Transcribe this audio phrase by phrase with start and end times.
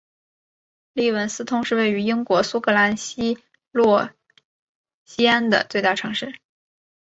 [0.93, 3.37] 利文斯通是位于英国苏格兰西
[3.69, 4.09] 洛
[5.05, 6.39] 锡安的最大城市。